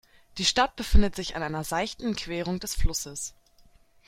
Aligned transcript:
Die 0.39 0.45
Stadt 0.45 0.75
befindet 0.77 1.15
sich 1.15 1.35
an 1.35 1.43
einer 1.43 1.63
seichten 1.63 2.15
Querung 2.15 2.59
des 2.59 2.73
Flusses. 2.73 3.35